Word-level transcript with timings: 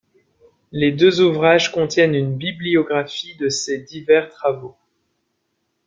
Les 0.71 0.91
deux 0.91 1.21
ouvrages 1.21 1.71
contiennent 1.71 2.15
une 2.15 2.35
bibliographie 2.35 3.35
de 3.37 3.49
ses 3.49 3.77
divers 3.77 4.29
travaux. 4.29 4.75